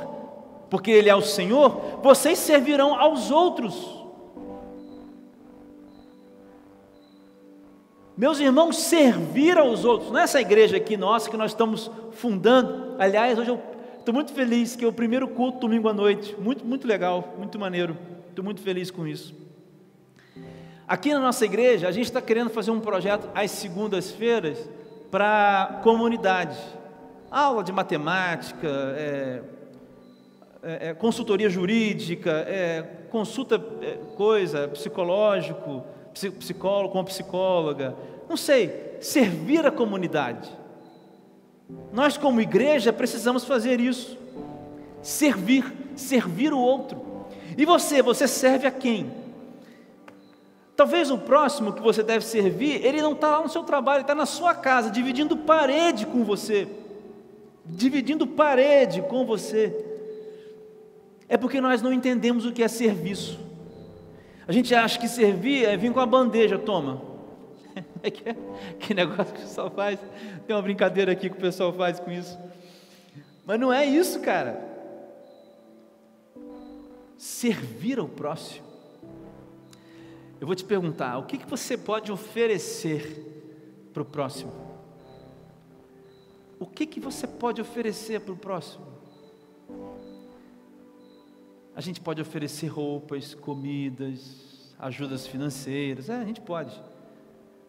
[0.69, 3.99] porque Ele é o Senhor, vocês servirão aos outros.
[8.17, 13.51] Meus irmãos, servir aos outros, nessa igreja aqui nossa que nós estamos fundando, aliás, hoje
[13.51, 13.61] eu
[13.99, 17.59] estou muito feliz que é o primeiro culto domingo à noite, muito, muito legal, muito
[17.59, 17.97] maneiro,
[18.29, 19.35] estou muito feliz com isso.
[20.87, 24.59] Aqui na nossa igreja, a gente está querendo fazer um projeto às segundas-feiras
[25.11, 26.59] para comunidade,
[27.31, 29.43] aula de matemática, é,
[30.63, 37.95] é, é, consultoria jurídica, é, consulta é, coisa, psicológico, psicólogo com psicóloga,
[38.29, 40.49] não sei, servir a comunidade.
[41.93, 44.17] Nós, como igreja, precisamos fazer isso.
[45.03, 45.65] Servir,
[45.97, 47.27] servir o outro.
[47.57, 49.11] E você, você serve a quem?
[50.77, 54.05] Talvez o próximo que você deve servir, ele não está lá no seu trabalho, ele
[54.05, 56.69] está na sua casa, dividindo parede com você.
[57.65, 59.77] Dividindo parede com você.
[61.29, 63.39] É porque nós não entendemos o que é serviço.
[64.47, 67.03] A gente acha que servir é vir com a bandeja, toma.
[68.03, 70.01] É que, negócio que o pessoal faz?
[70.47, 72.39] Tem uma brincadeira aqui que o pessoal faz com isso.
[73.45, 74.67] Mas não é isso, cara.
[77.17, 78.67] Servir ao próximo.
[80.41, 84.53] Eu vou te perguntar: o que, que você pode oferecer para o próximo?
[86.61, 88.87] O que, que você pode oferecer para o próximo?
[91.75, 96.81] A gente pode oferecer roupas, comidas, ajudas financeiras, é, a gente pode.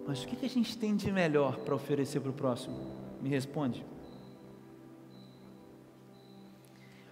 [0.05, 2.75] Mas o que a gente tem de melhor para oferecer para o próximo?
[3.21, 3.85] Me responde.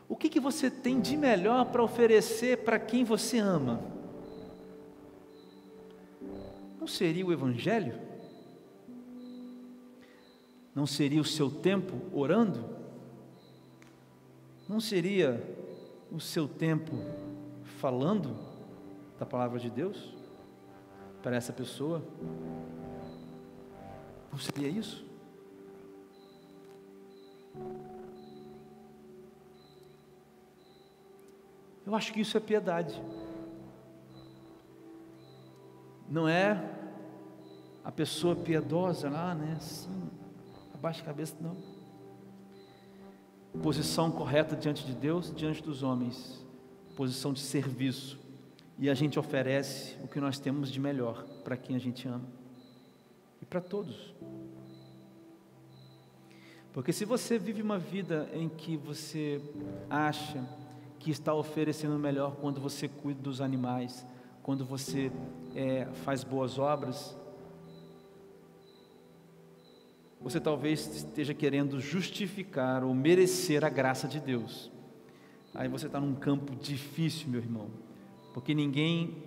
[0.10, 3.82] O que, que você tem de melhor para oferecer para quem você ama?
[6.80, 8.00] Não seria o Evangelho?
[10.74, 12.64] Não seria o seu tempo orando?
[14.70, 15.44] Não seria
[16.12, 16.96] o seu tempo
[17.80, 18.38] falando
[19.20, 20.16] da palavra de Deus
[21.22, 22.02] para essa pessoa?
[24.38, 25.04] Não seria isso?
[31.84, 33.02] Eu acho que isso é piedade.
[36.08, 36.72] Não é
[37.84, 39.56] a pessoa piedosa lá, né?
[39.58, 40.08] Assim,
[40.72, 41.58] abaixa a cabeça, não
[43.64, 46.46] posição correta diante de Deus, diante dos homens,
[46.96, 48.20] posição de serviço.
[48.78, 52.47] E a gente oferece o que nós temos de melhor para quem a gente ama
[53.42, 54.14] e para todos.
[56.74, 59.42] Porque se você vive uma vida em que você
[59.90, 60.48] acha
[61.00, 64.06] que está oferecendo melhor quando você cuida dos animais,
[64.44, 65.12] quando você
[65.56, 67.18] é, faz boas obras,
[70.22, 74.72] você talvez esteja querendo justificar ou merecer a graça de Deus.
[75.54, 77.72] Aí você está num campo difícil, meu irmão,
[78.34, 79.24] porque ninguém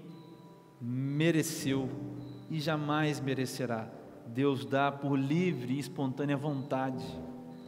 [0.80, 1.88] mereceu
[2.48, 3.99] e jamais merecerá.
[4.30, 7.04] Deus dá por livre e espontânea vontade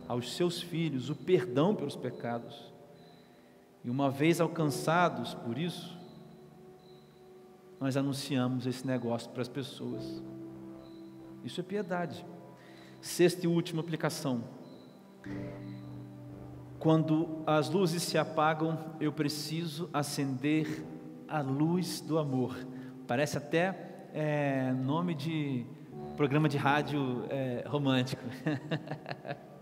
[0.06, 2.72] aos seus filhos o perdão pelos pecados.
[3.84, 5.98] E uma vez alcançados por isso,
[7.80, 10.22] nós anunciamos esse negócio para as pessoas.
[11.44, 12.24] Isso é piedade.
[13.00, 14.44] Sexta e última aplicação.
[16.78, 20.84] Quando as luzes se apagam, eu preciso acender
[21.26, 22.56] a luz do amor.
[23.08, 25.66] Parece até é, nome de
[26.16, 28.22] programa de rádio é, romântico.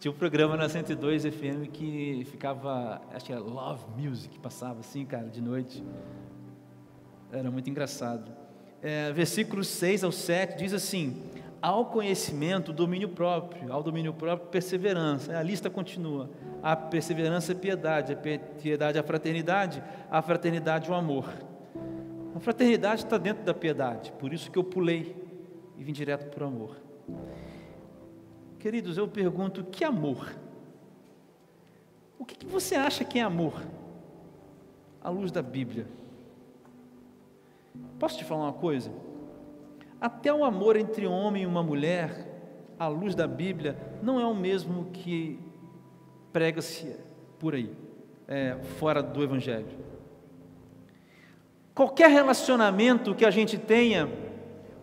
[0.00, 5.04] Tinha um programa na 102 FM que ficava, acho que era Love Music, passava assim,
[5.04, 5.84] cara, de noite.
[7.32, 8.30] Era muito engraçado.
[8.80, 11.20] É, versículos 6 ao 7 diz assim:
[11.60, 15.36] ao conhecimento, domínio próprio, ao domínio próprio, perseverança.
[15.36, 16.30] A lista continua.
[16.62, 21.28] A perseverança é piedade, a piedade a fraternidade, a fraternidade o amor.
[22.34, 25.16] A fraternidade está dentro da piedade, por isso que eu pulei
[25.76, 26.76] e vim direto para o amor.
[28.58, 30.36] Queridos, eu pergunto: que amor?
[32.18, 33.62] O que, que você acha que é amor?
[35.00, 35.86] À luz da Bíblia.
[37.98, 38.90] Posso te falar uma coisa?
[40.00, 44.34] Até o amor entre homem e uma mulher, à luz da Bíblia, não é o
[44.34, 45.38] mesmo que
[46.32, 46.94] prega-se
[47.38, 47.72] por aí,
[48.26, 49.87] é, fora do Evangelho.
[51.78, 54.10] Qualquer relacionamento que a gente tenha,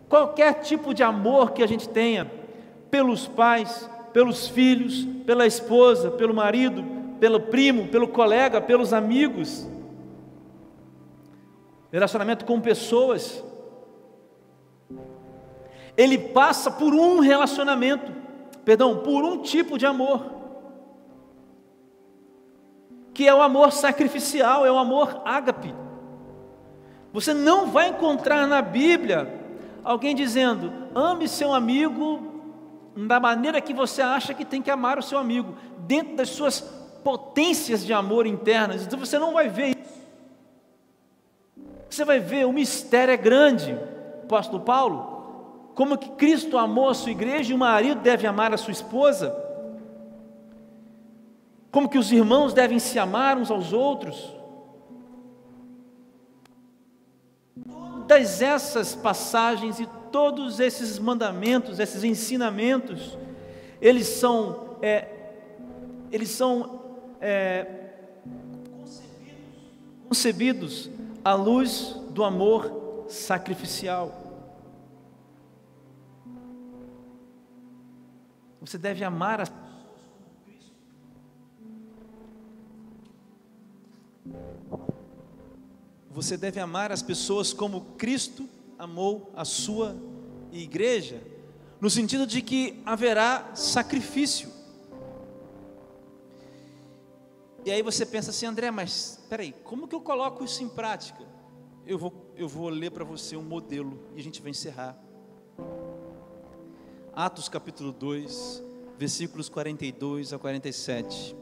[0.08, 2.24] qualquer tipo de amor que a gente tenha,
[2.90, 6.82] pelos pais, pelos filhos, pela esposa, pelo marido,
[7.20, 9.68] pelo primo, pelo colega, pelos amigos,
[11.92, 13.44] relacionamento com pessoas,
[15.98, 18.10] ele passa por um relacionamento,
[18.64, 20.24] perdão, por um tipo de amor,
[23.12, 25.84] que é o amor sacrificial, é o amor ágape.
[27.16, 29.40] Você não vai encontrar na Bíblia
[29.82, 32.20] alguém dizendo: ame seu amigo
[32.94, 36.60] da maneira que você acha que tem que amar o seu amigo, dentro das suas
[37.02, 38.84] potências de amor internas.
[38.84, 39.96] Então você não vai ver isso.
[41.88, 43.80] Você vai ver, o mistério é grande.
[44.24, 48.58] Apóstolo Paulo, como que Cristo amou a sua igreja e o marido deve amar a
[48.58, 49.34] sua esposa,
[51.70, 54.35] como que os irmãos devem se amar uns aos outros.
[58.06, 63.18] Todas essas passagens e todos esses mandamentos, esses ensinamentos,
[63.80, 65.08] eles são, é,
[66.12, 66.80] eles são
[67.20, 67.66] é,
[70.08, 70.88] concebidos,
[71.24, 74.26] à luz do amor sacrificial.
[78.60, 79.66] Você deve amar as pessoas
[80.18, 80.74] como Cristo.
[86.16, 88.48] Você deve amar as pessoas como Cristo
[88.78, 89.94] amou a sua
[90.50, 91.22] igreja,
[91.78, 94.48] no sentido de que haverá sacrifício.
[97.66, 101.22] E aí você pensa assim, André, mas peraí, como que eu coloco isso em prática?
[101.86, 104.98] Eu vou, eu vou ler para você um modelo e a gente vai encerrar.
[107.12, 108.62] Atos capítulo 2,
[108.96, 111.36] versículos 42 a 47.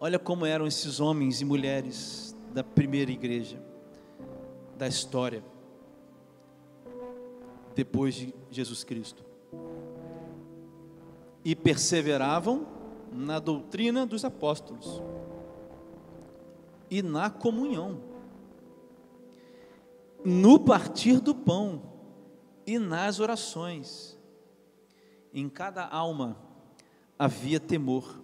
[0.00, 3.69] Olha como eram esses homens e mulheres da primeira igreja,
[4.80, 5.44] da história,
[7.74, 9.22] depois de Jesus Cristo.
[11.44, 12.66] E perseveravam
[13.12, 15.02] na doutrina dos apóstolos
[16.90, 18.00] e na comunhão,
[20.24, 21.82] no partir do pão
[22.66, 24.18] e nas orações
[25.34, 26.38] em cada alma
[27.18, 28.18] havia temor,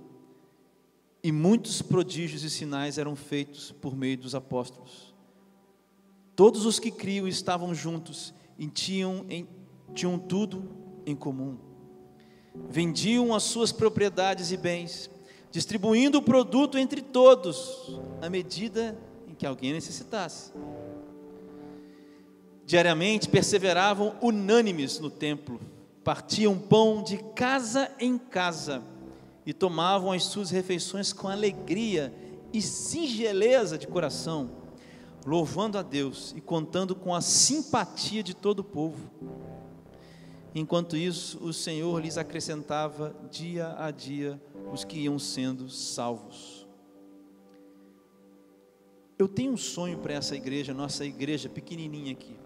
[1.23, 5.16] e muitos prodígios e sinais eram feitos por meio dos apóstolos.
[6.37, 9.49] Todos os que criam estavam juntos e tinham, em,
[9.95, 10.71] tinham tudo
[11.05, 11.57] em comum.
[12.69, 15.11] Vendiam as suas propriedades e bens,
[15.51, 20.53] distribuindo o produto entre todos, à medida em que alguém necessitasse.
[22.65, 25.61] Diariamente perseveravam unânimes no templo
[26.07, 28.81] partiam pão de casa em casa
[29.45, 32.15] e tomavam as suas refeições com alegria
[32.53, 34.49] e singeleza de coração,
[35.27, 39.11] louvando a Deus e contando com a simpatia de todo o povo.
[40.55, 44.41] Enquanto isso, o Senhor lhes acrescentava dia a dia
[44.73, 46.67] os que iam sendo salvos.
[49.19, 52.37] Eu tenho um sonho para essa igreja, nossa igreja pequenininha aqui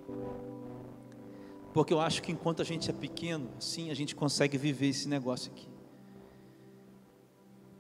[1.75, 5.09] Porque eu acho que enquanto a gente é pequeno, sim, a gente consegue viver esse
[5.09, 5.69] negócio aqui.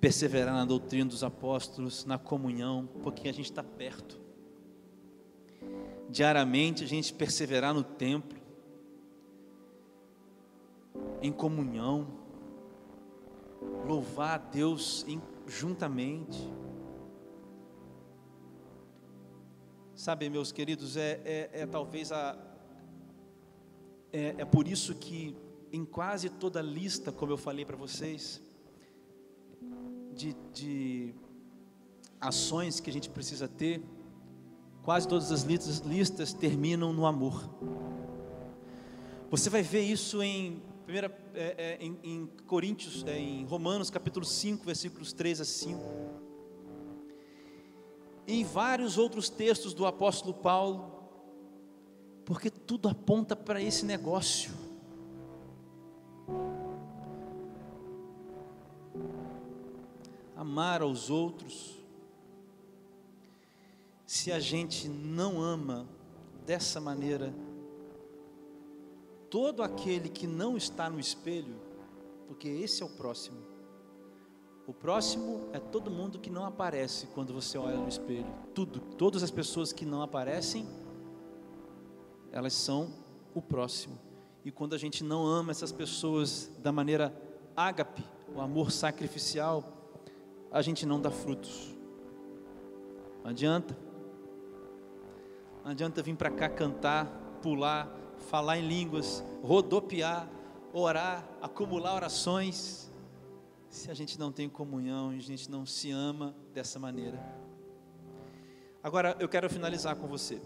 [0.01, 4.20] Perseverar na doutrina dos apóstolos, na comunhão, porque a gente está perto.
[6.11, 8.39] Diariamente a gente perseverar no templo,
[11.23, 12.07] em comunhão,
[13.87, 16.39] louvar a Deus em, juntamente.
[19.95, 22.37] Sabe, meus queridos, é, é, é talvez a.
[24.13, 25.37] É, é por isso que
[25.73, 28.43] em quase toda lista, como eu falei para vocês,
[30.13, 31.15] de, de
[32.21, 33.81] ações que a gente precisa ter,
[34.91, 37.49] quase todas as listas, listas terminam no amor.
[39.31, 44.27] Você vai ver isso em, primeira, é, é, em, em Coríntios, é, em Romanos capítulo
[44.27, 45.81] 5, versículos 3 a 5
[48.27, 50.93] em vários outros textos do apóstolo Paulo,
[52.25, 54.51] porque tudo aponta para esse negócio.
[60.37, 61.80] Amar aos outros.
[64.13, 65.87] Se a gente não ama
[66.45, 67.33] dessa maneira,
[69.31, 71.55] todo aquele que não está no espelho,
[72.27, 73.39] porque esse é o próximo,
[74.67, 78.27] o próximo é todo mundo que não aparece quando você olha no espelho.
[78.53, 80.67] Tudo, todas as pessoas que não aparecem,
[82.33, 82.93] elas são
[83.33, 83.97] o próximo.
[84.45, 87.15] E quando a gente não ama essas pessoas da maneira
[87.57, 88.03] ágape,
[88.35, 89.63] o amor sacrificial,
[90.51, 91.73] a gente não dá frutos.
[93.23, 93.90] Não adianta.
[95.65, 97.07] Não adianta vir para cá cantar,
[97.43, 97.89] pular,
[98.31, 100.29] falar em línguas, rodopiar,
[100.73, 102.91] orar, acumular orações
[103.71, 107.19] se a gente não tem comunhão, a gente não se ama dessa maneira.
[108.83, 110.43] Agora eu quero finalizar com você.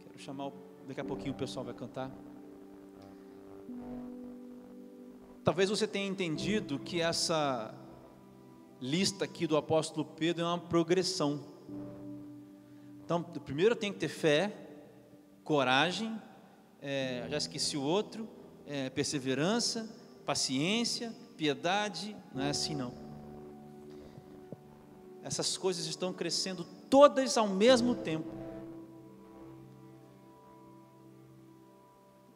[0.00, 0.52] Quero chamar,
[0.86, 2.10] daqui a pouquinho o pessoal vai cantar.
[5.42, 7.74] Talvez você tenha entendido que essa
[8.80, 11.40] lista aqui do apóstolo Pedro é uma progressão.
[13.04, 14.50] Então, primeiro tem que ter fé,
[15.44, 16.18] coragem,
[16.80, 18.26] é, já esqueci o outro,
[18.66, 19.86] é, perseverança,
[20.24, 22.94] paciência, piedade, não é assim não.
[25.22, 28.30] Essas coisas estão crescendo todas ao mesmo tempo.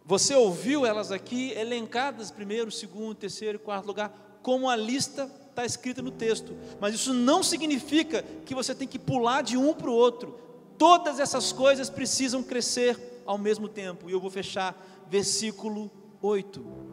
[0.04, 5.64] Você ouviu elas aqui elencadas, primeiro, segundo, terceiro e quarto lugar, como a lista está
[5.64, 6.54] escrita no texto.
[6.78, 10.47] Mas isso não significa que você tem que pular de um para o outro.
[10.78, 14.08] Todas essas coisas precisam crescer ao mesmo tempo.
[14.08, 14.74] E eu vou fechar
[15.10, 15.90] versículo
[16.22, 16.88] 8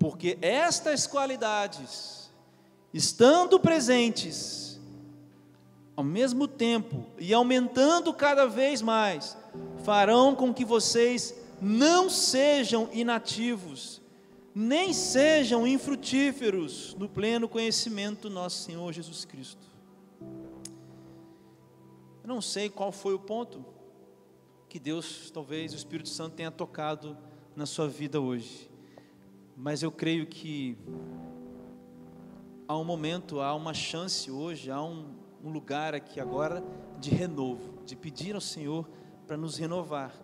[0.00, 2.32] porque estas qualidades,
[2.92, 4.80] estando presentes,
[5.94, 9.36] ao mesmo tempo e aumentando cada vez mais,
[9.84, 14.00] farão com que vocês não sejam inativos,
[14.54, 19.69] nem sejam infrutíferos no pleno conhecimento do nosso Senhor Jesus Cristo.
[22.22, 23.64] Eu não sei qual foi o ponto
[24.68, 27.16] que Deus, talvez o Espírito Santo tenha tocado
[27.56, 28.70] na sua vida hoje.
[29.56, 30.78] Mas eu creio que
[32.68, 36.62] há um momento, há uma chance hoje, há um, um lugar aqui agora
[36.98, 38.88] de renovo, de pedir ao Senhor
[39.26, 40.14] para nos renovar,